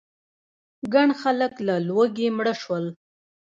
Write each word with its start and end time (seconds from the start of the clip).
ګڼ 0.93 1.09
خلک 1.21 1.53
له 1.67 1.75
لوږې 1.87 2.27
مړه 2.37 2.53
شول. 2.61 2.85